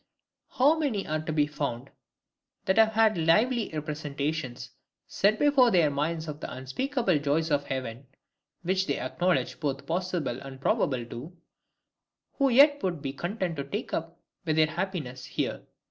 [0.57, 1.91] How many are to be found
[2.65, 4.71] that have had lively representations
[5.05, 8.07] set before their minds of the unspeakable joys of heaven,
[8.63, 11.37] which they acknowledge both possible and probable too,
[12.39, 15.67] who yet would be content to take up with their happiness here?